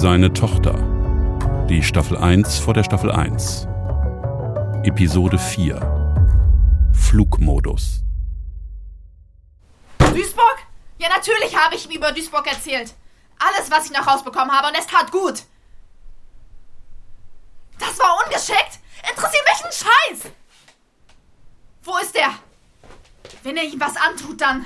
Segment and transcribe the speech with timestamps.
[0.00, 0.72] Seine Tochter.
[1.68, 3.66] Die Staffel 1 vor der Staffel 1.
[4.82, 6.90] Episode 4.
[6.94, 8.00] Flugmodus.
[9.98, 10.56] Duisburg?
[10.96, 12.94] Ja, natürlich habe ich ihm über Duisburg erzählt.
[13.38, 15.42] Alles, was ich noch rausbekommen habe und es tat gut.
[17.78, 18.78] Das war ungeschickt?
[19.06, 20.32] Interessiert mich ein Scheiß!
[21.82, 22.30] Wo ist er?
[23.42, 24.64] Wenn er ihm was antut, dann.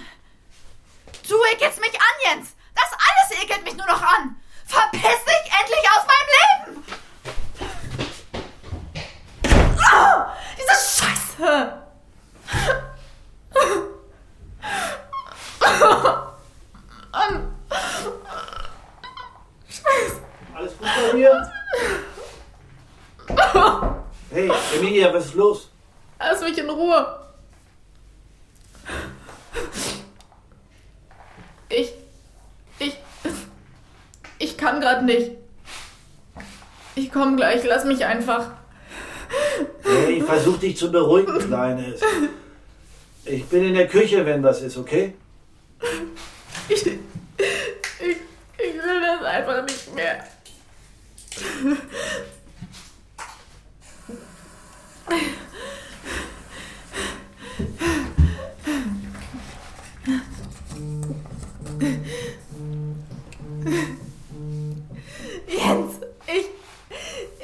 [1.28, 2.54] Du ekelst mich an, Jens!
[2.76, 4.36] Das alles ekelt mich nur noch an!
[4.74, 6.84] Verpiss dich endlich aus meinem Leben!
[9.78, 10.16] Oh,
[10.58, 11.50] diese Scheiße!
[20.54, 21.34] Alles gut bei dir?
[24.30, 25.70] Hey, Emilia, was ist los?
[26.18, 27.20] Lass mich in Ruhe.
[31.68, 31.92] Ich.
[32.78, 32.96] Ich.
[34.38, 35.32] Ich kann gerade nicht.
[37.14, 38.50] Ich komme gleich, lass mich einfach.
[39.84, 42.00] Hey, versuch dich zu beruhigen, Kleines.
[43.24, 45.14] Ich bin in der Küche, wenn das ist, okay?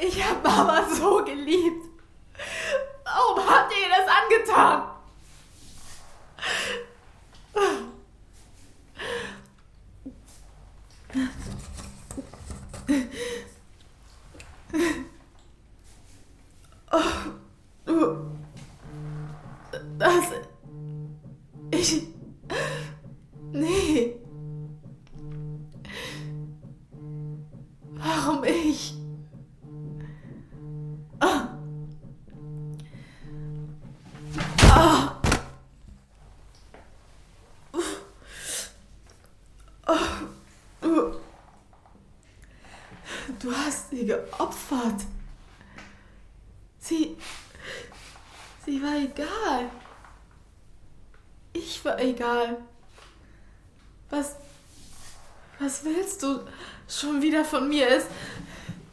[0.03, 1.90] Ich hab Mama so geliebt.
[52.01, 52.59] Egal.
[54.11, 54.37] Was.
[55.59, 56.41] Was willst du
[56.89, 57.87] schon wieder von mir?
[57.89, 58.05] Es,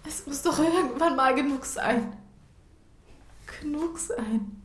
[0.06, 2.14] es muss doch irgendwann mal genug sein.
[3.62, 4.62] Genug sein.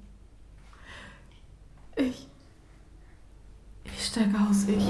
[1.96, 2.26] Ich.
[3.84, 4.84] Ich steig aus, ich.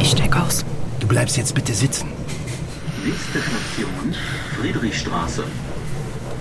[0.00, 0.64] Ich steig aus.
[1.00, 2.12] Du bleibst jetzt bitte sitzen.
[3.04, 4.14] Nächste Station
[4.60, 5.44] Friedrichstraße.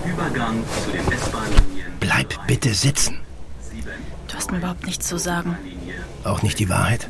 [0.06, 1.94] Übergang zu den S-Bahn-Linien.
[2.00, 3.20] Bleib bitte sitzen.
[4.38, 5.58] Du hast mir überhaupt nichts zu sagen.
[6.24, 7.10] Auch nicht die Wahrheit?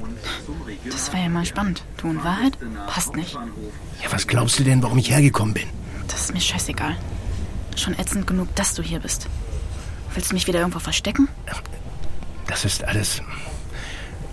[0.90, 1.84] Das war ja mal spannend.
[1.98, 2.58] Du und Wahrheit?
[2.88, 3.34] Passt nicht.
[3.34, 5.68] Ja, was glaubst du denn, warum ich hergekommen bin?
[6.08, 6.96] Das ist mir scheißegal.
[7.76, 9.28] Schon ätzend genug, dass du hier bist.
[10.14, 11.28] Willst du mich wieder irgendwo verstecken?
[12.48, 13.22] Das ist alles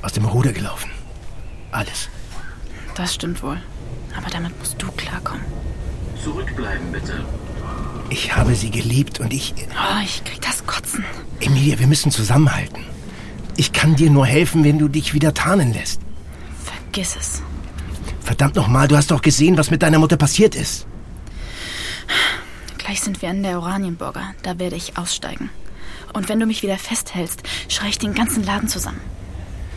[0.03, 0.89] aus dem Ruder gelaufen.
[1.73, 2.09] Alles.
[2.95, 3.61] Das stimmt wohl.
[4.17, 5.43] Aber damit musst du klarkommen.
[6.23, 7.25] Zurückbleiben bitte.
[8.15, 9.55] Ich habe sie geliebt und ich.
[9.73, 11.05] Oh, ich krieg das Kotzen.
[11.41, 12.85] Emilia, wir müssen zusammenhalten.
[13.57, 16.01] Ich kann dir nur helfen, wenn du dich wieder tarnen lässt.
[16.63, 17.43] Vergiss es.
[18.21, 20.87] Verdammt nochmal, du hast doch gesehen, was mit deiner Mutter passiert ist.
[22.79, 24.33] Gleich sind wir an der Oranienburger.
[24.45, 25.51] Da werde ich aussteigen.
[26.13, 29.01] Und wenn du mich wieder festhältst, schrei ich den ganzen Laden zusammen.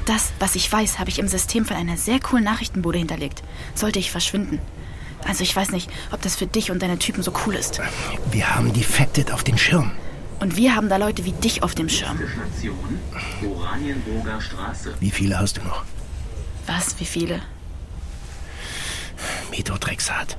[0.05, 3.41] Das, was ich weiß, habe ich im System von einer sehr coolen Nachrichtenbude hinterlegt.
[3.73, 4.59] Sollte ich verschwinden.
[5.27, 7.81] Also ich weiß nicht, ob das für dich und deine Typen so cool ist.
[8.31, 9.91] Wir haben Defected auf dem Schirm.
[10.39, 12.17] Und wir haben da Leute wie dich auf dem Schirm.
[12.17, 12.99] Station
[13.43, 14.93] Oranienburger Straße.
[14.99, 15.83] Wie viele hast du noch?
[16.67, 16.99] Was?
[16.99, 17.41] Wie viele?
[19.51, 20.37] Methodrexat.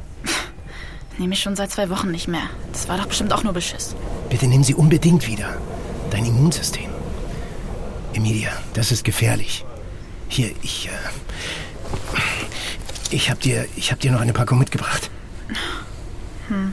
[1.18, 2.48] Nehme ich schon seit zwei Wochen nicht mehr.
[2.72, 3.96] Das war doch bestimmt auch nur Beschiss.
[4.28, 5.56] Bitte nimm sie unbedingt wieder.
[6.10, 6.90] Dein Immunsystem.
[8.14, 9.64] Emilia, das ist gefährlich.
[10.28, 10.86] Hier, ich.
[10.86, 10.90] Äh,
[13.10, 13.68] ich hab dir.
[13.76, 15.10] Ich hab dir noch eine Packung mitgebracht.
[16.48, 16.72] Hm.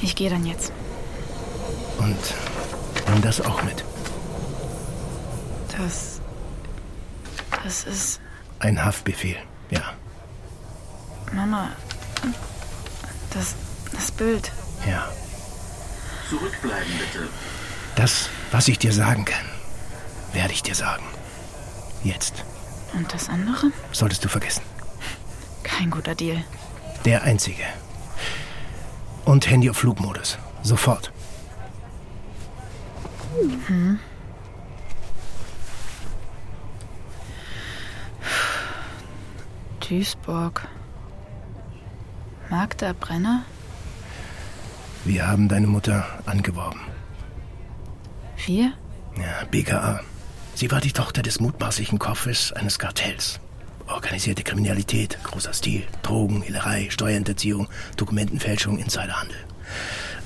[0.00, 0.72] Ich gehe dann jetzt.
[1.98, 2.16] Und
[3.08, 3.84] nimm das auch mit.
[5.76, 6.20] Das.
[7.64, 8.20] Das ist.
[8.58, 9.36] Ein Haftbefehl,
[9.70, 9.82] ja.
[11.32, 11.70] Mama.
[13.30, 13.54] Das.
[13.92, 14.50] Das Bild.
[14.88, 15.08] Ja.
[16.28, 17.28] Zurückbleiben bitte.
[17.96, 19.44] Das, was ich dir sagen kann,
[20.32, 21.04] werde ich dir sagen.
[22.02, 22.44] Jetzt.
[22.94, 23.70] Und das andere?
[23.92, 24.62] Solltest du vergessen.
[25.76, 26.44] Kein guter Deal.
[27.04, 27.64] Der einzige.
[29.24, 30.38] Und Handy auf Flugmodus.
[30.62, 31.12] Sofort.
[33.66, 33.98] Hm.
[39.80, 40.68] Duisburg.
[42.50, 43.44] Magda Brenner?
[45.04, 46.80] Wir haben deine Mutter angeworben.
[48.46, 48.72] Wir?
[49.16, 50.00] Ja, BKA.
[50.54, 53.40] Sie war die Tochter des mutmaßlichen Kopfes eines Kartells.
[53.86, 59.36] Organisierte Kriminalität, großer Stil, Drogen, Hehlerei, Steuerhinterziehung, Dokumentenfälschung, Insiderhandel.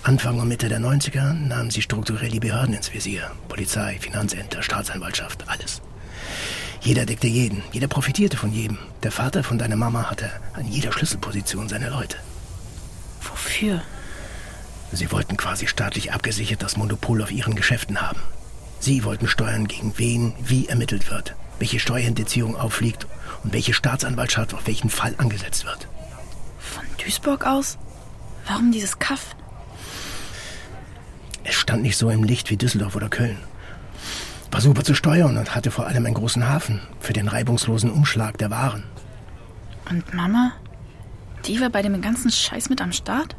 [0.03, 3.31] Anfang und Mitte der 90er nahmen sie strukturell die Behörden ins Visier.
[3.49, 5.83] Polizei, Finanzämter, Staatsanwaltschaft, alles.
[6.81, 8.79] Jeder deckte jeden, jeder profitierte von jedem.
[9.03, 12.17] Der Vater von deiner Mama hatte an jeder Schlüsselposition seine Leute.
[13.21, 13.83] Wofür?
[14.93, 18.21] Sie wollten quasi staatlich abgesichert das Monopol auf ihren Geschäften haben.
[18.79, 23.07] Sie wollten steuern, gegen wen wie ermittelt wird, welche Steuerhinterziehung auffliegt
[23.45, 25.89] und welche Staatsanwaltschaft auf welchen Fall angesetzt wird.
[26.59, 27.79] Von Duisburg aus?
[28.47, 29.35] Warum dieses Kaff?
[31.45, 33.39] Es stand nicht so im Licht wie Düsseldorf oder Köln.
[34.51, 38.39] War super zu steuern und hatte vor allem einen großen Hafen für den reibungslosen Umschlag
[38.39, 38.85] der Waren.
[39.91, 40.53] Und Mama?
[41.47, 43.37] Die war bei dem ganzen Scheiß mit am Start?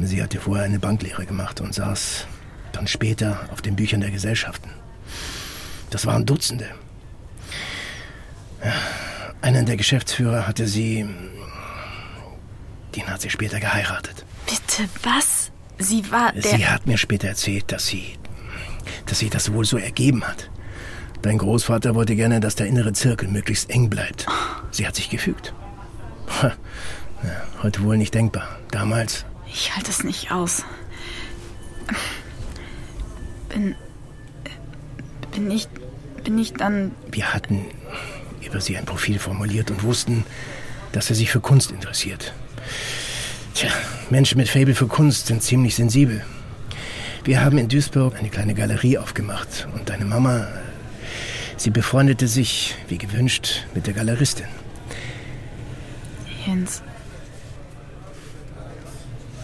[0.00, 2.26] Sie hatte vorher eine Banklehre gemacht und saß
[2.72, 4.70] dann später auf den Büchern der Gesellschaften.
[5.94, 6.66] Das waren Dutzende.
[8.64, 8.72] Ja,
[9.42, 11.08] einen der Geschäftsführer hatte sie.
[12.96, 14.24] Den hat sie später geheiratet.
[14.44, 15.52] Bitte was?
[15.78, 16.42] Sie war der.
[16.42, 18.18] Sie hat mir später erzählt, dass sie.
[19.06, 20.50] dass sie das wohl so ergeben hat.
[21.22, 24.26] Dein Großvater wollte gerne, dass der innere Zirkel möglichst eng bleibt.
[24.72, 25.54] Sie hat sich gefügt.
[26.42, 26.54] Ha,
[27.22, 28.58] ja, heute wohl nicht denkbar.
[28.72, 29.26] Damals.
[29.46, 30.64] Ich halte es nicht aus.
[33.48, 33.76] Bin.
[35.30, 35.68] Bin ich.
[36.24, 36.92] Bin ich dann.
[37.10, 37.66] Wir hatten
[38.44, 40.24] über sie ein Profil formuliert und wussten,
[40.92, 42.32] dass er sich für Kunst interessiert.
[43.54, 43.70] Tja,
[44.10, 46.24] Menschen mit Faible für Kunst sind ziemlich sensibel.
[47.24, 50.48] Wir haben in Duisburg eine kleine Galerie aufgemacht und deine Mama,
[51.56, 54.46] sie befreundete sich, wie gewünscht, mit der Galeristin.
[56.46, 56.82] Jens.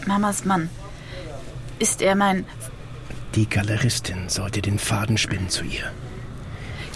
[0.06, 0.68] Mamas Mann.
[1.78, 2.44] Ist er mein.
[3.34, 5.90] Die Galeristin sollte den Faden spinnen zu ihr.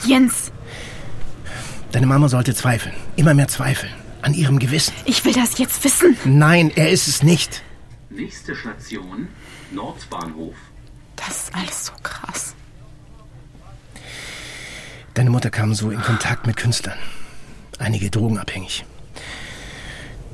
[0.07, 0.53] Jens!
[1.93, 3.93] Deine Mama sollte zweifeln, immer mehr zweifeln,
[4.23, 4.93] an ihrem Gewissen.
[5.05, 6.17] Ich will das jetzt wissen.
[6.25, 7.63] Nein, er ist es nicht.
[8.11, 9.29] Nächste Station,
[9.73, 10.55] Nordbahnhof.
[11.17, 12.55] Das ist alles so krass.
[15.15, 16.99] Deine Mutter kam so in Kontakt mit Künstlern.
[17.79, 18.85] Einige drogenabhängig.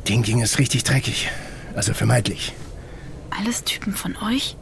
[0.09, 1.31] Denen ging es richtig dreckig.
[1.75, 2.55] Also vermeidlich.
[3.31, 4.57] Alles Typen von euch?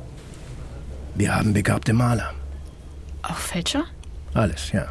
[1.15, 2.35] Wir haben begabte Maler.
[3.23, 3.85] Auch Fälscher?
[4.35, 4.89] Alles, ja.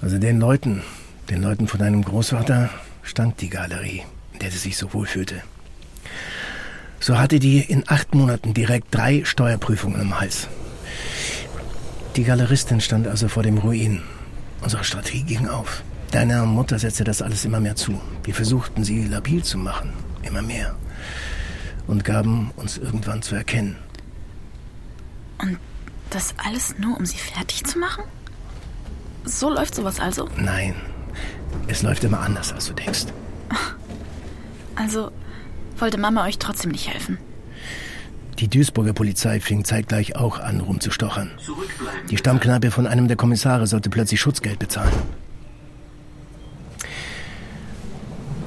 [0.00, 0.82] Also den Leuten,
[1.30, 2.70] den Leuten von deinem Großvater
[3.02, 5.42] stank die Galerie, in der sie sich so wohl fühlte.
[7.00, 10.48] So hatte die in acht Monaten direkt drei Steuerprüfungen im Hals.
[12.16, 14.02] Die Galeristin stand also vor dem Ruin.
[14.60, 15.82] Unsere Strategie ging auf.
[16.10, 18.00] Deiner Mutter setzte das alles immer mehr zu.
[18.24, 19.92] Wir versuchten sie labil zu machen,
[20.22, 20.74] immer mehr.
[21.86, 23.76] Und gaben uns irgendwann zu erkennen.
[25.38, 25.58] Und
[26.10, 28.04] das alles nur, um sie fertig zu machen?
[29.24, 30.28] So läuft sowas also?
[30.36, 30.74] Nein,
[31.66, 33.06] es läuft immer anders, als du denkst.
[34.74, 35.10] Also
[35.76, 37.18] wollte Mama euch trotzdem nicht helfen?
[38.38, 41.32] Die Duisburger Polizei fing zeitgleich auch an, rumzustochern.
[42.08, 44.92] Die Stammkneipe von einem der Kommissare sollte plötzlich Schutzgeld bezahlen.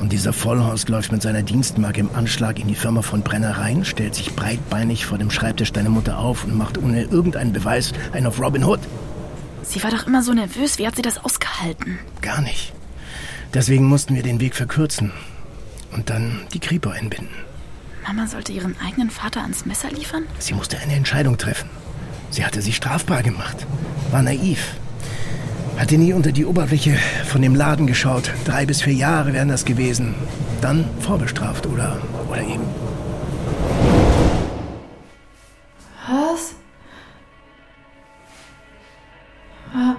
[0.01, 3.85] Und dieser Vollhorst läuft mit seiner Dienstmarke im Anschlag in die Firma von Brenner rein,
[3.85, 8.25] stellt sich breitbeinig vor dem Schreibtisch deiner Mutter auf und macht ohne irgendeinen Beweis einen
[8.25, 8.79] auf Robin Hood.
[9.61, 10.79] Sie war doch immer so nervös.
[10.79, 11.99] Wie hat sie das ausgehalten?
[12.23, 12.73] Gar nicht.
[13.53, 15.11] Deswegen mussten wir den Weg verkürzen
[15.91, 17.35] und dann die Kripo einbinden.
[18.07, 20.23] Mama sollte ihren eigenen Vater ans Messer liefern?
[20.39, 21.69] Sie musste eine Entscheidung treffen.
[22.31, 23.67] Sie hatte sich strafbar gemacht,
[24.09, 24.77] war naiv,
[25.81, 26.95] hatte nie unter die Oberfläche
[27.25, 28.31] von dem Laden geschaut.
[28.45, 30.13] Drei bis vier Jahre wären das gewesen.
[30.61, 32.61] Dann vorbestraft oder, oder eben.
[36.07, 36.53] Was?
[39.73, 39.95] War,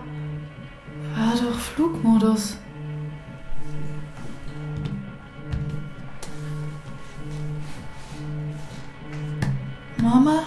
[1.16, 2.56] war doch Flugmodus.
[10.00, 10.44] Mama?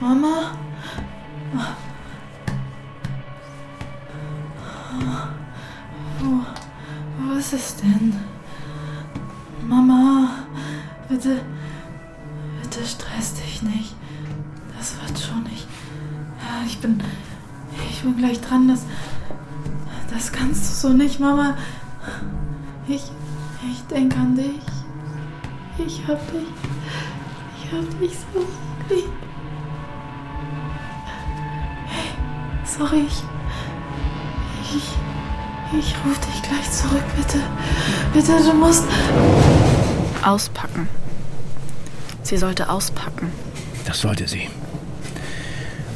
[0.00, 0.63] Mama?
[20.84, 21.56] So nicht, Mama.
[22.86, 23.04] Ich,
[23.72, 24.60] ich denke an dich.
[25.78, 26.48] Ich hab dich,
[27.56, 28.40] ich hab dich so
[28.90, 29.08] lieb.
[31.86, 32.10] Hey,
[32.66, 33.22] sorry, ich,
[34.76, 34.88] ich,
[35.78, 37.38] Ich rufe dich gleich zurück, bitte.
[38.12, 38.84] Bitte, du musst.
[40.22, 40.86] Auspacken.
[42.22, 43.32] Sie sollte auspacken.
[43.86, 44.50] Das sollte sie.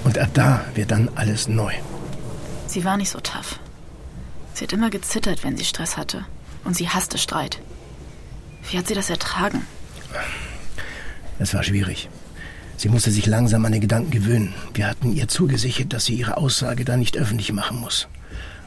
[0.04, 1.74] Und ab da wird dann alles neu.
[2.66, 3.57] Sie war nicht so tough.
[4.58, 6.24] Sie hat immer gezittert, wenn sie Stress hatte.
[6.64, 7.60] Und sie hasste Streit.
[8.68, 9.64] Wie hat sie das ertragen?
[11.38, 12.08] Es war schwierig.
[12.76, 14.52] Sie musste sich langsam an den Gedanken gewöhnen.
[14.74, 18.08] Wir hatten ihr zugesichert, dass sie ihre Aussage da nicht öffentlich machen muss.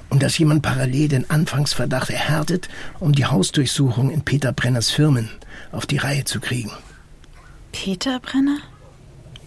[0.09, 2.69] Und dass jemand parallel den Anfangsverdacht erhärtet,
[3.01, 5.27] um die Hausdurchsuchung in Peter Brenners Firmen
[5.73, 6.71] auf die Reihe zu kriegen.
[7.73, 8.59] Peter Brenner?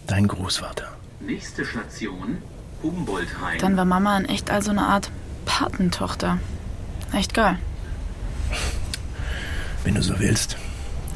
[0.06, 0.94] Dein Großvater.
[1.20, 2.36] Nächste Station
[2.82, 3.58] Humboldtheim.
[3.60, 5.10] Dann war Mama in echt also eine Art
[5.44, 6.38] Patentochter.
[7.12, 7.58] Echt geil.
[9.84, 10.56] Wenn du so willst.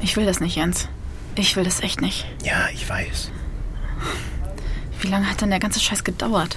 [0.00, 0.88] Ich will das nicht, Jens.
[1.34, 2.26] Ich will das echt nicht.
[2.44, 3.30] Ja, ich weiß.
[5.00, 6.56] Wie lange hat denn der ganze Scheiß gedauert?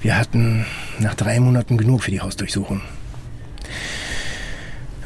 [0.00, 0.66] Wir hatten
[0.98, 2.80] nach drei Monaten genug für die Hausdurchsuchung.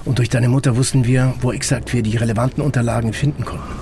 [0.05, 3.75] Und durch deine Mutter wussten wir, wo exakt wir die relevanten Unterlagen finden konnten.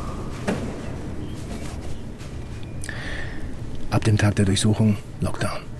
[3.91, 5.74] Ab dem Tag der Durchsuchung Lockdown.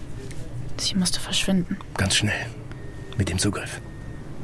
[0.85, 1.79] Sie musste verschwinden.
[1.97, 2.45] Ganz schnell.
[3.17, 3.81] Mit dem Zugriff.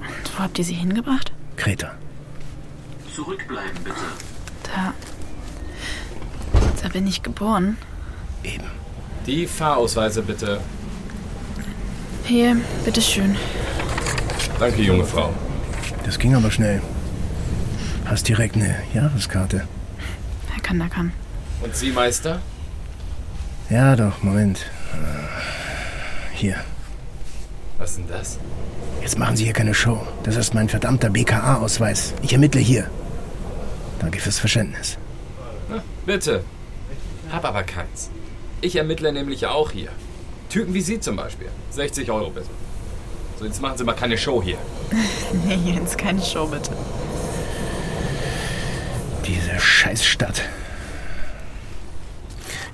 [0.01, 1.33] Und wo habt ihr sie hingebracht?
[1.57, 1.93] Kreta.
[3.15, 3.97] Zurückbleiben bitte.
[4.63, 4.95] Da.
[6.83, 7.77] Da bin ich geboren.
[8.43, 8.65] Eben.
[9.27, 10.63] Die Fahrausweise bitte.
[12.25, 12.57] Hier,
[12.87, 13.37] bitteschön.
[14.59, 15.35] Danke, junge Frau.
[16.07, 16.81] Das ging aber schnell.
[18.07, 19.69] Hast direkt eine Jahreskarte.
[20.55, 21.13] Er kann, der kann.
[21.63, 22.41] Und Sie, Meister?
[23.69, 24.65] Ja, doch, Moment.
[26.41, 26.57] Hier.
[27.77, 28.39] Was ist denn das?
[29.03, 30.07] Jetzt machen Sie hier keine Show.
[30.23, 32.15] Das ist mein verdammter BKA-Ausweis.
[32.23, 32.89] Ich ermittle hier.
[33.99, 34.97] Danke fürs Verständnis.
[35.69, 36.43] Na, bitte.
[37.31, 38.09] Hab aber keins.
[38.63, 39.91] Ich ermittle nämlich auch hier.
[40.49, 41.49] Typen wie Sie zum Beispiel.
[41.73, 42.49] 60 Euro bitte.
[43.39, 44.57] So, jetzt machen Sie mal keine Show hier.
[45.45, 46.71] Nee, Jens, keine Show, bitte.
[49.27, 50.41] Diese Scheißstadt.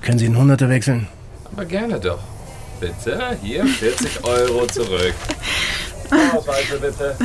[0.01, 1.09] Können Sie einen Hunderter wechseln?
[1.51, 2.36] Aber gerne doch.
[2.79, 5.13] Bitte, hier 40 Euro zurück.
[6.35, 7.17] Ausweise bitte.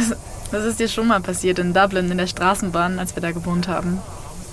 [0.51, 3.69] Das ist dir schon mal passiert in Dublin in der Straßenbahn, als wir da gewohnt
[3.69, 4.01] haben.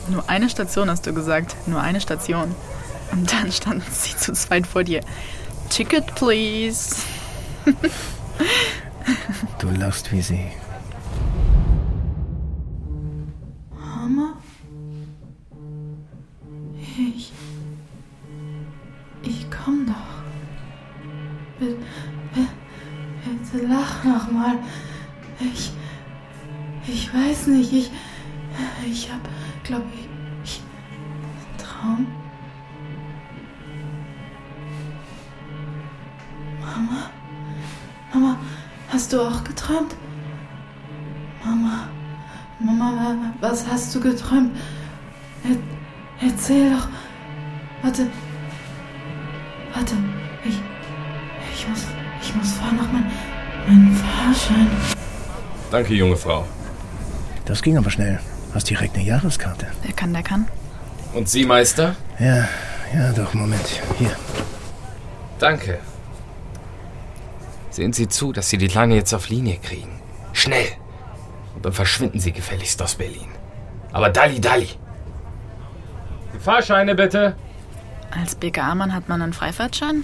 [0.07, 1.55] Nur eine Station hast du gesagt.
[1.67, 2.55] Nur eine Station.
[3.11, 5.01] Und dann standen sie zu zweit vor dir.
[5.69, 6.95] Ticket, please.
[9.59, 10.51] Du lachst wie sie.
[25.39, 25.71] Ich.
[26.87, 27.91] Ich weiß nicht, ich.
[28.85, 29.21] Ich hab,
[29.63, 30.07] glaub ich.
[30.43, 30.61] ich
[31.57, 32.07] Traum.
[36.59, 37.09] Mama?
[38.13, 38.37] Mama,
[38.89, 39.95] hast du auch geträumt?
[41.45, 41.87] Mama,
[42.59, 44.51] Mama, wa- was hast du geträumt?
[45.43, 46.87] Er, erzähl doch.
[47.81, 48.07] Warte.
[49.73, 49.95] Warte.
[50.43, 50.59] Ich.
[51.53, 51.85] Ich muss.
[52.21, 53.05] Ich muss fahren noch mein.
[53.67, 54.67] meinen Fahrschein.
[55.71, 56.45] Danke, junge Frau.
[57.45, 58.19] Das ging aber schnell.
[58.53, 59.67] Hast direkt eine Jahreskarte.
[59.85, 60.47] Der kann, der kann.
[61.13, 61.95] Und Sie, Meister?
[62.19, 62.47] Ja,
[62.93, 63.81] ja, doch, Moment.
[63.97, 64.15] Hier.
[65.37, 65.79] Danke.
[67.69, 69.99] Sehen Sie zu, dass Sie die Kleine jetzt auf Linie kriegen.
[70.33, 70.67] Schnell.
[71.55, 73.29] Und dann verschwinden Sie gefälligst aus Berlin.
[73.91, 74.69] Aber Dalli, Dalli.
[76.33, 77.35] Die Fahrscheine bitte.
[78.11, 80.03] Als BKA-Mann hat man einen Freifahrtschein?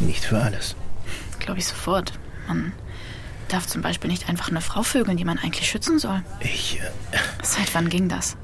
[0.00, 0.76] Nicht für alles.
[1.38, 2.18] Glaube ich sofort.
[2.48, 2.72] Man
[3.48, 6.22] darf zum Beispiel nicht einfach eine Frau vögeln, die man eigentlich schützen soll.
[6.40, 6.80] Ich.
[7.12, 8.36] Äh, Seit wann ging das?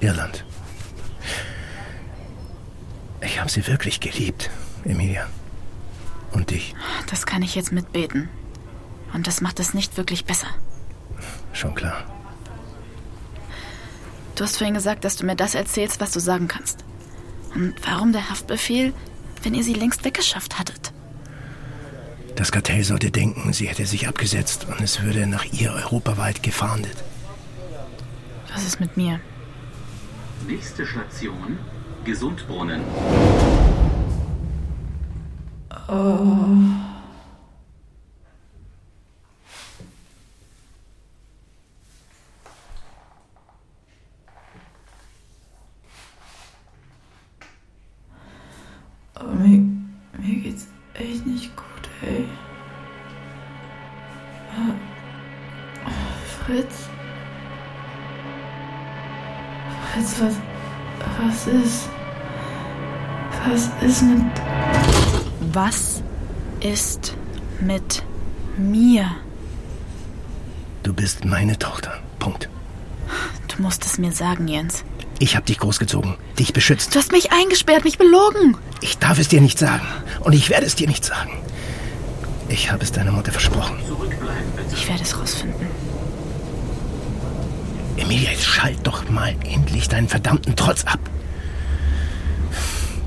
[0.00, 0.44] Irland.
[3.20, 4.50] Ich habe sie wirklich geliebt,
[4.84, 5.28] Emilia.
[6.32, 6.74] Und dich.
[7.10, 8.28] Das kann ich jetzt mitbeten.
[9.12, 10.48] Und das macht es nicht wirklich besser.
[11.52, 12.04] Schon klar.
[14.34, 16.84] Du hast vorhin gesagt, dass du mir das erzählst, was du sagen kannst.
[17.54, 18.94] Und warum der Haftbefehl,
[19.42, 20.91] wenn ihr sie längst weggeschafft hattet?
[22.36, 27.04] Das Kartell sollte denken, sie hätte sich abgesetzt und es würde nach ihr europaweit gefahndet.
[28.52, 29.20] Was ist mit mir?
[30.46, 31.58] Nächste Station
[32.04, 32.82] Gesundbrunnen.
[49.14, 49.61] Aber mir, mir
[56.52, 56.74] Fritz?
[59.94, 60.34] Fritz, was.
[61.18, 61.88] Was ist.
[63.48, 64.22] Was ist mit.
[65.54, 66.02] Was
[66.60, 67.14] ist
[67.60, 68.02] Mit
[68.58, 69.10] mir.
[70.82, 71.98] Du bist meine Tochter.
[72.18, 72.50] Punkt.
[73.48, 74.84] Du musst es mir sagen, Jens.
[75.20, 76.94] Ich habe dich großgezogen, dich beschützt.
[76.94, 78.58] Du hast mich eingesperrt, mich belogen.
[78.82, 79.86] Ich darf es dir nicht sagen.
[80.20, 81.30] Und ich werde es dir nicht sagen.
[82.50, 83.78] Ich habe es deiner Mutter versprochen.
[84.74, 85.71] Ich werde es rausfinden.
[88.02, 90.98] Emilia, jetzt schalt doch mal endlich deinen verdammten Trotz ab.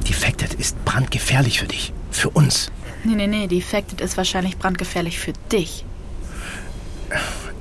[0.07, 1.91] Defected ist brandgefährlich für dich.
[2.11, 2.71] Für uns.
[3.03, 5.83] Nee, nee, nee, Defected ist wahrscheinlich brandgefährlich für dich.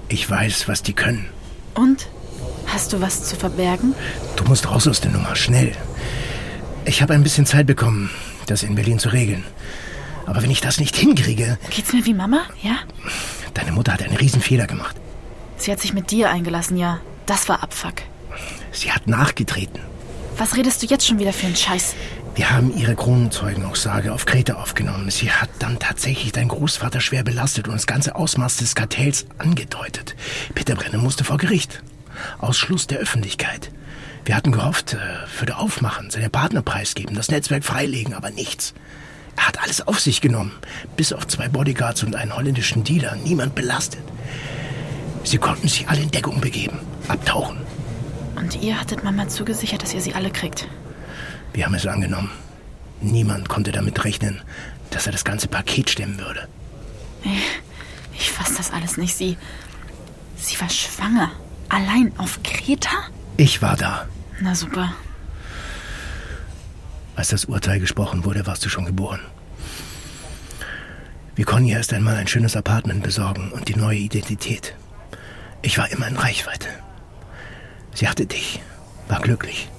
[0.09, 1.29] Ich weiß, was die können.
[1.75, 2.07] Und?
[2.67, 3.95] Hast du was zu verbergen?
[4.37, 5.73] Du musst raus aus der Nummer, schnell.
[6.85, 8.11] Ich habe ein bisschen Zeit bekommen,
[8.47, 9.43] das in Berlin zu regeln.
[10.27, 12.43] Aber wenn ich das nicht hinkriege, Geht's mir wie Mama?
[12.63, 12.77] Ja?
[13.55, 14.97] deine Mutter hat einen Riesenfehler gemacht.
[15.57, 17.01] Sie hat sich mit dir eingelassen, ja.
[17.27, 17.95] Das war Abfuck.
[18.73, 19.81] Sie hat nachgetreten.
[20.37, 21.95] Was redest du jetzt schon wieder für einen Scheiß?
[22.35, 25.09] Wir haben ihre Kronenzeugenaussage auf Kreta aufgenommen.
[25.09, 30.17] Sie hat dann tatsächlich deinen Großvater schwer belastet und das ganze Ausmaß des Kartells angedeutet.
[30.55, 31.85] Peter Brenner musste vor Gericht.
[32.39, 33.71] Ausschluss der Öffentlichkeit.
[34.25, 34.99] Wir hatten gehofft, äh,
[35.39, 38.75] würde aufmachen, seine Partner preisgeben, das Netzwerk freilegen, aber nichts.
[39.37, 40.53] Er hat alles auf sich genommen,
[40.97, 43.17] bis auf zwei Bodyguards und einen holländischen Dealer.
[43.17, 44.03] Niemand belastet.
[45.25, 46.79] Sie konnten sich alle in Deckung begeben,
[47.09, 47.57] abtauchen.
[48.37, 50.69] Und ihr hattet Mama zugesichert, dass ihr sie alle kriegt.
[51.53, 52.31] Wir haben es angenommen.
[53.01, 54.43] Niemand konnte damit rechnen,
[54.91, 56.47] dass er das ganze Paket stemmen würde.
[58.17, 59.17] Ich fass das alles nicht.
[59.17, 59.37] Sie.
[60.37, 61.33] Sie war schwanger.
[61.69, 62.91] Allein auf Kreta?
[63.37, 64.07] Ich war da.
[64.41, 64.93] Na super.
[67.17, 69.21] Als das Urteil gesprochen wurde, warst du schon geboren.
[71.35, 74.75] Wir konnten ihr erst einmal ein schönes Apartment besorgen und die neue Identität.
[75.65, 76.69] Ich war immer in Reichweite.
[77.95, 78.61] Sie hatte dich,
[79.09, 79.71] war glücklich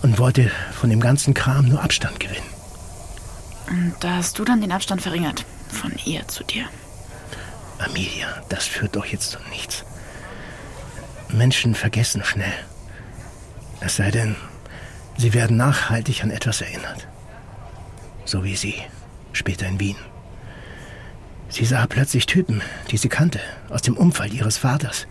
[0.00, 2.48] und wollte von dem ganzen Kram nur Abstand gewinnen.
[3.68, 5.44] Und da hast du dann den Abstand verringert.
[5.68, 6.64] Von ihr zu dir.
[7.78, 9.84] Amelia, das führt doch jetzt zu nichts.
[11.28, 12.56] Menschen vergessen schnell.
[13.80, 14.34] Es sei denn,
[15.18, 17.06] sie werden nachhaltig an etwas erinnert.
[18.24, 18.80] So wie sie,
[19.32, 19.96] später in Wien.
[21.48, 25.06] Sie sah plötzlich Typen, die sie kannte, aus dem Umfeld ihres Vaters,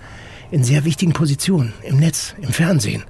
[0.52, 3.04] in sehr wichtigen Positionen, im Netz, im Fernsehen.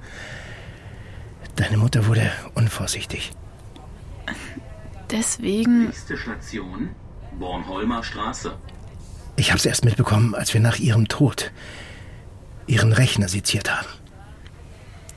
[1.56, 3.32] Deine Mutter wurde unvorsichtig.
[5.10, 5.86] Deswegen.
[5.86, 6.90] Nächste Station,
[7.38, 8.56] Bornholmer Straße.
[9.36, 11.52] Ich hab's erst mitbekommen, als wir nach ihrem Tod
[12.66, 13.86] ihren Rechner seziert haben.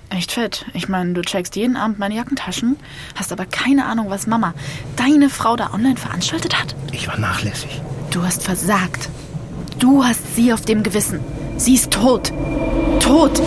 [0.09, 0.65] Echt fett.
[0.73, 2.77] Ich meine, du checkst jeden Abend meine Jackentaschen,
[3.15, 4.53] hast aber keine Ahnung, was Mama,
[4.95, 6.75] deine Frau da online veranstaltet hat.
[6.91, 7.81] Ich war nachlässig.
[8.11, 9.09] Du hast versagt.
[9.77, 11.19] Du hast sie auf dem Gewissen.
[11.57, 12.31] Sie ist tot.
[12.99, 13.41] Tot.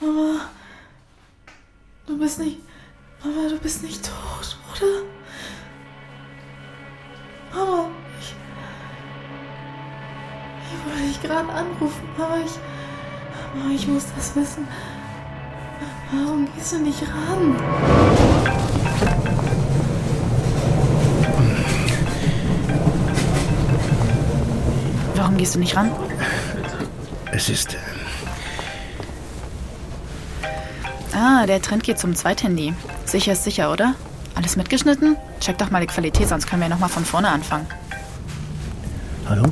[0.00, 0.40] Mama,
[2.06, 2.58] du bist nicht.
[3.24, 5.02] Mama, du bist nicht tot, oder?
[7.54, 7.88] Mama,
[8.20, 8.34] ich.
[10.68, 12.52] Ich wollte dich gerade anrufen, aber ich.
[13.54, 14.68] Mama, ich muss das wissen.
[16.12, 17.56] Warum gehst du nicht ran?
[25.14, 25.90] Warum gehst du nicht ran?
[27.32, 27.74] Es ist.
[27.74, 27.78] äh,
[31.14, 32.74] Ah, der Trend geht zum Zweithandy.
[33.06, 33.94] Sicher ist sicher, oder?
[34.34, 35.16] Alles mitgeschnitten?
[35.40, 37.66] Check doch mal die Qualität, sonst können wir ja nochmal von vorne anfangen.
[39.26, 39.44] Hallo?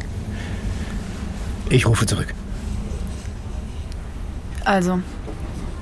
[1.70, 2.34] Ich rufe zurück.
[4.64, 5.00] Also,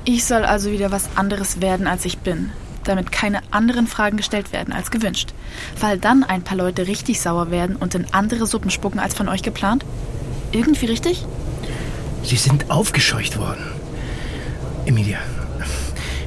[0.05, 2.51] ich soll also wieder was anderes werden, als ich bin.
[2.83, 5.33] Damit keine anderen Fragen gestellt werden als gewünscht.
[5.79, 9.29] Weil dann ein paar Leute richtig sauer werden und in andere Suppen spucken als von
[9.29, 9.85] euch geplant?
[10.51, 11.25] Irgendwie richtig?
[12.23, 13.65] Sie sind aufgescheucht worden.
[14.85, 15.19] Emilia,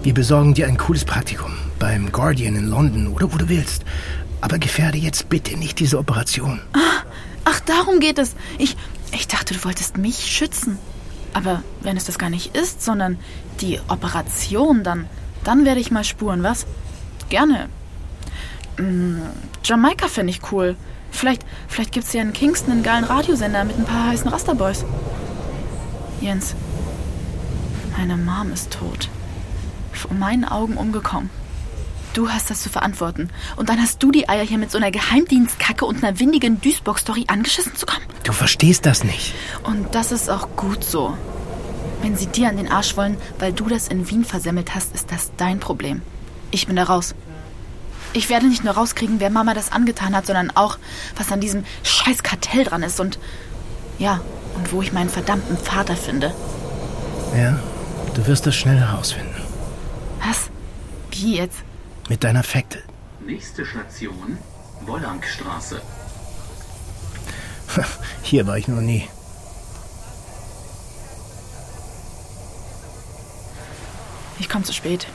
[0.02, 1.52] wir besorgen dir ein cooles Praktikum.
[1.78, 3.84] Beim Guardian in London oder wo du willst.
[4.40, 6.60] Aber gefährde jetzt bitte nicht diese Operation.
[7.44, 8.34] Ach, darum geht es.
[8.58, 8.76] Ich,
[9.12, 10.78] ich dachte, du wolltest mich schützen.
[11.36, 13.18] Aber wenn es das gar nicht ist, sondern
[13.60, 15.04] die Operation, dann,
[15.44, 16.64] dann werde ich mal spuren, was?
[17.28, 17.68] Gerne.
[18.78, 19.20] Hm,
[19.62, 20.76] Jamaika finde ich cool.
[21.10, 24.86] Vielleicht, vielleicht gibt es ja in Kingston einen geilen Radiosender mit ein paar heißen Rasterboys.
[26.22, 26.54] Jens,
[27.98, 29.10] meine Mom ist tot.
[29.92, 31.28] Vor meinen Augen umgekommen.
[32.16, 33.28] Du hast das zu verantworten.
[33.56, 37.26] Und dann hast du die Eier hier mit so einer Geheimdienstkacke und einer windigen Duisburg-Story
[37.28, 38.06] angeschissen zu kommen?
[38.22, 39.34] Du verstehst das nicht.
[39.64, 41.14] Und das ist auch gut so.
[42.00, 45.12] Wenn sie dir an den Arsch wollen, weil du das in Wien versemmelt hast, ist
[45.12, 46.00] das dein Problem.
[46.52, 47.14] Ich bin da raus.
[48.14, 50.78] Ich werde nicht nur rauskriegen, wer Mama das angetan hat, sondern auch,
[51.18, 53.18] was an diesem scheiß Kartell dran ist und
[53.98, 54.22] ja,
[54.54, 56.32] und wo ich meinen verdammten Vater finde.
[57.36, 57.60] Ja,
[58.14, 59.34] du wirst das schnell herausfinden.
[60.26, 60.48] Was?
[61.10, 61.58] Wie jetzt?
[62.08, 62.82] Mit deiner Fekte.
[63.20, 64.38] Nächste Station,
[64.82, 65.82] Wollankstraße.
[68.22, 69.08] Hier war ich noch nie.
[74.38, 75.08] Ich komme zu spät.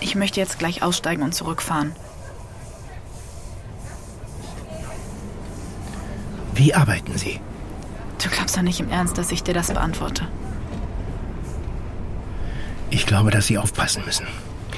[0.00, 1.94] Ich möchte jetzt gleich aussteigen und zurückfahren.
[6.54, 7.40] Wie arbeiten Sie?
[8.22, 10.26] Du glaubst doch nicht im Ernst, dass ich dir das beantworte.
[12.90, 14.26] Ich glaube, dass Sie aufpassen müssen.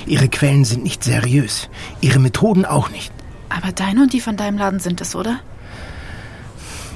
[0.09, 1.68] Ihre Quellen sind nicht seriös.
[2.01, 3.12] Ihre Methoden auch nicht.
[3.49, 5.40] Aber deine und die von deinem Laden sind es, oder?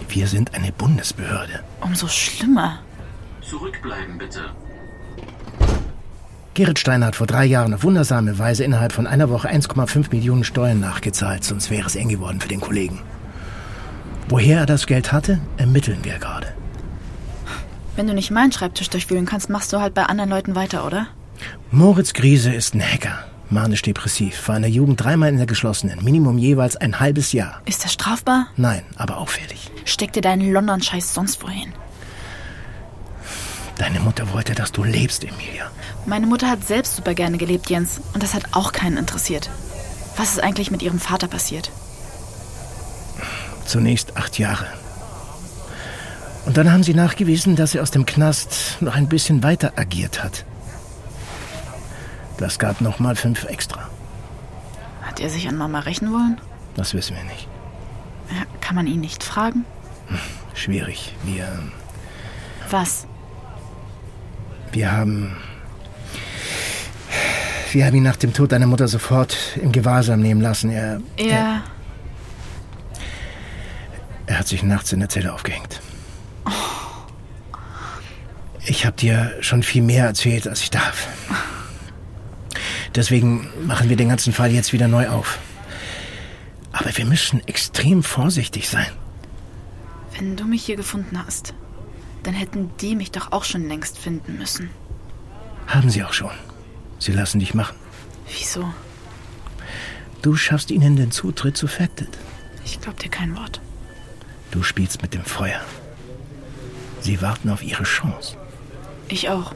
[0.08, 1.60] Wir sind eine Bundesbehörde.
[1.80, 2.80] Umso schlimmer.
[3.42, 4.50] Zurückbleiben bitte.
[6.54, 10.44] Gerrit Steiner hat vor drei Jahren auf wundersame Weise innerhalb von einer Woche 1,5 Millionen
[10.44, 13.00] Steuern nachgezahlt, sonst wäre es eng geworden für den Kollegen.
[14.28, 16.48] Woher er das Geld hatte, ermitteln wir gerade.
[17.96, 21.08] Wenn du nicht meinen Schreibtisch durchwühlen kannst, machst du halt bei anderen Leuten weiter, oder?
[21.70, 26.38] Moritz Griese ist ein Hacker, manisch-depressiv, war in der Jugend dreimal in der geschlossenen, Minimum
[26.38, 27.62] jeweils ein halbes Jahr.
[27.64, 28.48] Ist das strafbar?
[28.56, 29.70] Nein, aber auffällig.
[29.84, 31.72] Steck dir deinen London-Scheiß sonst wohin.
[33.78, 35.70] Deine Mutter wollte, dass du lebst, Emilia.
[36.06, 38.00] Meine Mutter hat selbst super gerne gelebt, Jens.
[38.12, 39.50] Und das hat auch keinen interessiert.
[40.16, 41.70] Was ist eigentlich mit ihrem Vater passiert?
[43.64, 44.66] Zunächst acht Jahre.
[46.44, 50.22] Und dann haben sie nachgewiesen, dass er aus dem Knast noch ein bisschen weiter agiert
[50.22, 50.44] hat.
[52.38, 53.88] Das gab noch mal fünf extra.
[55.02, 56.40] Hat er sich an Mama rächen wollen?
[56.74, 57.46] Das wissen wir nicht.
[58.30, 59.64] Ja, kann man ihn nicht fragen?
[60.54, 61.14] Schwierig.
[61.24, 61.46] Wir,
[62.70, 63.06] Was?
[64.72, 65.36] wir haben...
[67.72, 70.70] Wir haben ihn nach dem Tod deiner Mutter sofort im Gewahrsam nehmen lassen.
[70.70, 71.62] Er, Er.
[74.26, 75.80] er hat sich nachts in der Zelle aufgehängt.
[78.66, 81.08] Ich habe dir schon viel mehr erzählt, als ich darf.
[82.94, 85.38] Deswegen machen wir den ganzen Fall jetzt wieder neu auf.
[86.72, 88.90] Aber wir müssen extrem vorsichtig sein.
[90.16, 91.54] Wenn du mich hier gefunden hast,
[92.22, 94.70] dann hätten die mich doch auch schon längst finden müssen.
[95.66, 96.30] Haben sie auch schon.
[96.98, 97.76] Sie lassen dich machen.
[98.28, 98.72] Wieso?
[100.20, 102.08] Du schaffst ihnen den Zutritt zu Facted.
[102.64, 103.60] Ich glaub dir kein Wort.
[104.50, 105.60] Du spielst mit dem Feuer.
[107.00, 108.36] Sie warten auf ihre Chance.
[109.08, 109.54] Ich auch.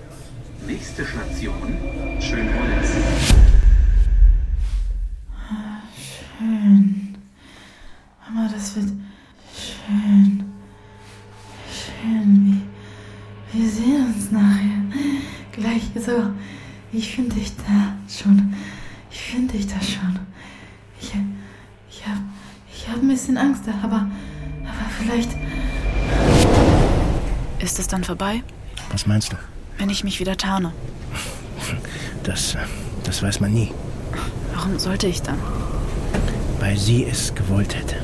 [0.64, 1.76] Nächste Station,
[2.20, 2.90] Schönholz.
[6.38, 7.16] Schön.
[8.24, 8.88] Mama, das wird
[9.54, 10.44] schön.
[11.70, 12.62] Schön.
[13.52, 14.82] Wir, wir sehen uns nachher.
[15.52, 16.30] Gleich so.
[16.92, 18.54] Ich finde dich da schon.
[19.10, 20.18] Ich finde dich da schon.
[21.00, 21.12] Ich,
[21.90, 22.18] ich hab,
[22.72, 24.08] ich hab ein bisschen Angst, aber,
[24.62, 25.30] aber vielleicht.
[27.60, 28.42] Ist es dann vorbei,
[28.90, 29.36] Was meinst du?
[29.86, 30.72] Wenn ich mich wieder tarne?
[32.24, 32.58] Das, äh,
[33.04, 33.70] das weiß man nie.
[34.52, 35.38] Warum sollte ich dann?
[36.58, 37.94] Weil sie es gewollt hätte.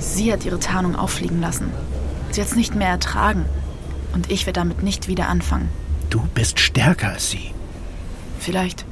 [0.00, 1.70] Sie hat ihre Tarnung auffliegen lassen.
[2.30, 3.46] Sie hat es nicht mehr ertragen.
[4.12, 5.70] Und ich werde damit nicht wieder anfangen.
[6.10, 7.54] Du bist stärker als sie.
[8.38, 8.84] Vielleicht.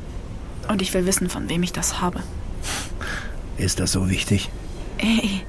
[0.68, 2.20] Und ich will wissen, von wem ich das habe.
[3.58, 4.48] Ist das so wichtig?
[4.96, 5.42] Ey,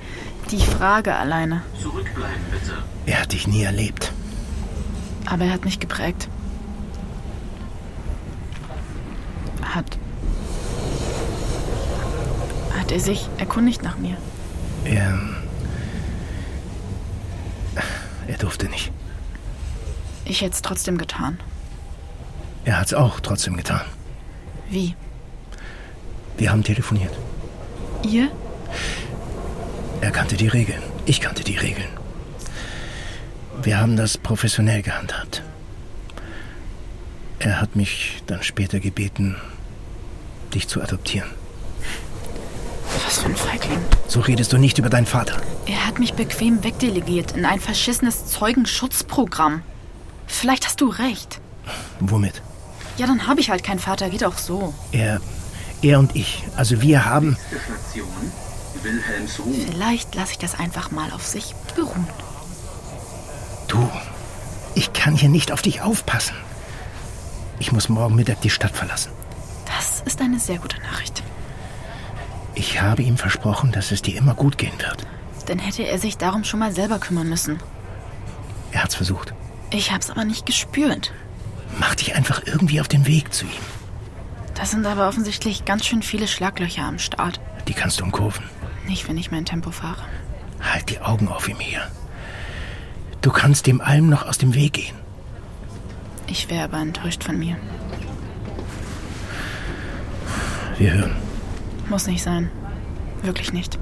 [0.51, 1.61] die Frage alleine.
[1.81, 2.73] Zurückbleiben bitte.
[3.05, 4.11] Er hat dich nie erlebt.
[5.25, 6.27] Aber er hat mich geprägt.
[9.77, 9.97] Hat.
[12.87, 14.15] Hat er sich erkundigt nach mir?
[14.85, 15.19] Er.
[18.29, 18.93] Er durfte nicht.
[20.23, 21.37] Ich hätte es trotzdem getan.
[22.63, 23.81] Er hat es auch trotzdem getan.
[24.69, 24.95] Wie?
[26.37, 27.11] Wir haben telefoniert.
[28.03, 28.31] Ihr?
[29.99, 30.81] Er kannte die Regeln.
[31.05, 31.89] Ich kannte die Regeln.
[33.63, 35.43] Wir haben das professionell gehandhabt.
[37.39, 39.35] Er hat mich dann später gebeten,
[40.53, 41.27] dich zu adoptieren.
[43.17, 43.79] Was für ein Feigling.
[44.07, 45.41] So redest du nicht über deinen Vater.
[45.65, 49.63] Er hat mich bequem wegdelegiert in ein verschissenes Zeugenschutzprogramm.
[50.27, 51.39] Vielleicht hast du recht.
[51.99, 52.43] Womit?
[52.97, 54.75] Ja, dann habe ich halt keinen Vater, geht auch so.
[54.91, 55.19] Er,
[55.81, 57.29] er und ich, also wir haben.
[57.29, 58.31] Nächste Station,
[58.83, 59.65] Wilhelmsruh.
[59.67, 62.07] Vielleicht lasse ich das einfach mal auf sich beruhen.
[63.67, 63.89] Du,
[64.75, 66.35] ich kann hier nicht auf dich aufpassen.
[67.57, 69.11] Ich muss morgen Mittag die Stadt verlassen.
[69.65, 71.23] Das ist eine sehr gute Nachricht.
[72.57, 75.05] Ich habe ihm versprochen, dass es dir immer gut gehen wird.
[75.45, 77.59] Dann hätte er sich darum schon mal selber kümmern müssen.
[78.71, 79.35] Er hat's versucht.
[79.69, 81.13] Ich hab's aber nicht gespürt.
[81.79, 83.51] Mach dich einfach irgendwie auf den Weg zu ihm.
[84.55, 87.39] Da sind aber offensichtlich ganz schön viele Schlaglöcher am Start.
[87.67, 88.45] Die kannst du umkurven.
[88.87, 90.01] Nicht, wenn ich mein Tempo fahre.
[90.59, 91.87] Halt die Augen auf ihm hier.
[93.21, 94.95] Du kannst dem allem noch aus dem Weg gehen.
[96.25, 97.55] Ich wäre aber enttäuscht von mir.
[100.79, 101.26] wir hören.
[101.89, 102.51] Muss nicht sein.
[103.21, 103.79] Wirklich nicht.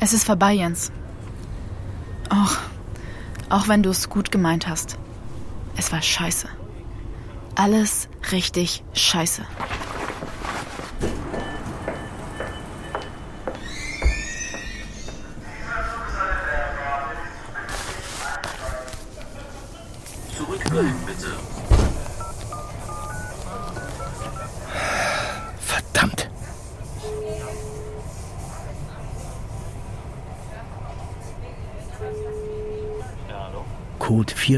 [0.00, 0.92] Es ist vorbei, Jens.
[2.28, 2.58] Auch,
[3.48, 4.98] auch wenn du es gut gemeint hast.
[5.76, 6.48] Es war scheiße.
[7.54, 9.42] Alles richtig scheiße.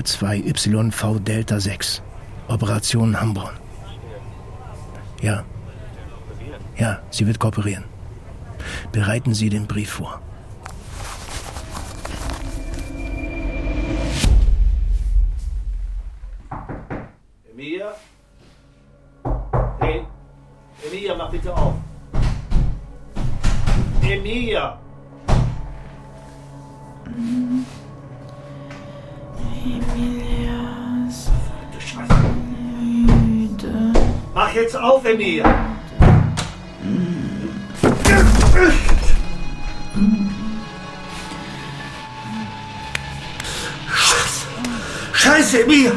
[0.04, 2.02] 42YV Delta 6.
[2.48, 3.56] Operation Hamborn.
[5.22, 5.44] Ja.
[6.76, 7.84] Ja, sie wird kooperieren.
[8.92, 10.20] Bereiten Sie den Brief vor.
[17.50, 17.94] Emilia?
[19.80, 20.02] Hey,
[20.86, 21.74] Emilia, mach bitte auf.
[24.02, 24.85] Emilia!
[34.56, 35.44] Jetzt auf, Emilia!
[43.86, 44.46] Scheiße!
[45.12, 45.92] Scheiße, Emilia!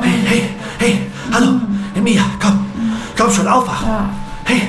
[0.00, 0.42] Hey, hey,
[0.78, 1.60] hey, hallo,
[1.96, 2.64] Emilia, komm,
[3.18, 3.82] komm schon, aufwach.
[4.44, 4.62] Hey,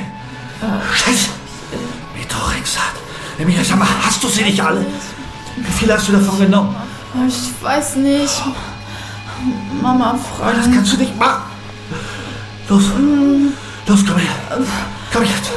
[0.95, 1.29] Scheiße,
[2.17, 2.95] Methotrexat.
[3.37, 4.83] Emilia, sag mal, hast du sie nicht alle?
[5.55, 6.75] Wie viel hast du davon genommen?
[7.27, 8.41] Ich weiß nicht.
[9.81, 11.50] Mama Oh, das kannst du nicht machen.
[12.71, 12.83] Los,
[13.85, 14.29] los, komm her.
[15.11, 15.51] Komm jetzt.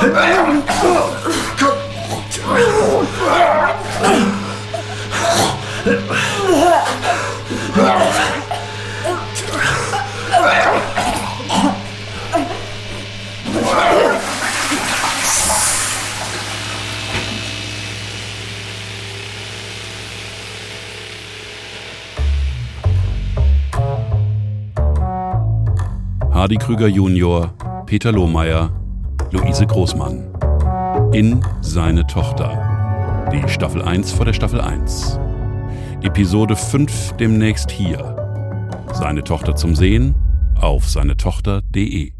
[0.00, 0.10] Komm.
[26.40, 27.52] Hardy Krüger Junior,
[27.84, 28.72] Peter Lohmeier,
[29.30, 30.24] Luise Großmann.
[31.12, 33.28] In seine Tochter.
[33.30, 35.20] Die Staffel 1 vor der Staffel 1.
[36.00, 38.16] Episode 5 demnächst hier.
[38.94, 40.14] Seine Tochter zum Sehen
[40.58, 42.12] auf seine Tochter.de.